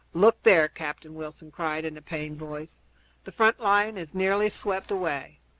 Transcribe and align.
"Look 0.13 0.41
there!" 0.41 0.67
Captain 0.67 1.13
Wilson 1.13 1.51
cried 1.51 1.85
in 1.85 1.95
a 1.95 2.01
pained 2.01 2.37
voice. 2.39 2.81
"The 3.23 3.31
front 3.31 3.59
line 3.59 3.97
is 3.97 4.15
nearly 4.15 4.49
swept 4.49 4.89
away! 4.89 5.41